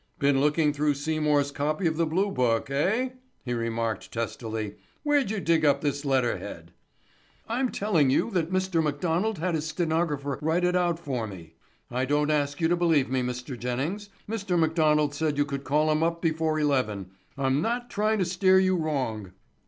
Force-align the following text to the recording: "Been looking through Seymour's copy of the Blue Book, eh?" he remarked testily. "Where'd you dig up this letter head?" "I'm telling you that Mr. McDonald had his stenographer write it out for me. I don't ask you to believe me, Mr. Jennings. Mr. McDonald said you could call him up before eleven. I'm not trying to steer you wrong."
"Been 0.17 0.41
looking 0.41 0.73
through 0.73 0.95
Seymour's 0.95 1.51
copy 1.51 1.85
of 1.85 1.95
the 1.95 2.07
Blue 2.07 2.31
Book, 2.31 2.71
eh?" 2.71 3.09
he 3.45 3.53
remarked 3.53 4.11
testily. 4.11 4.77
"Where'd 5.03 5.29
you 5.29 5.39
dig 5.39 5.63
up 5.63 5.81
this 5.81 6.03
letter 6.03 6.39
head?" 6.39 6.71
"I'm 7.47 7.69
telling 7.69 8.09
you 8.09 8.31
that 8.31 8.51
Mr. 8.51 8.81
McDonald 8.81 9.37
had 9.37 9.53
his 9.53 9.67
stenographer 9.67 10.39
write 10.41 10.63
it 10.63 10.75
out 10.75 10.97
for 10.97 11.27
me. 11.27 11.53
I 11.91 12.05
don't 12.05 12.31
ask 12.31 12.59
you 12.59 12.67
to 12.69 12.75
believe 12.75 13.11
me, 13.11 13.21
Mr. 13.21 13.55
Jennings. 13.55 14.09
Mr. 14.27 14.57
McDonald 14.57 15.13
said 15.13 15.37
you 15.37 15.45
could 15.45 15.63
call 15.63 15.91
him 15.91 16.01
up 16.01 16.19
before 16.19 16.59
eleven. 16.59 17.11
I'm 17.37 17.61
not 17.61 17.91
trying 17.91 18.17
to 18.17 18.25
steer 18.25 18.57
you 18.57 18.77
wrong." 18.77 19.33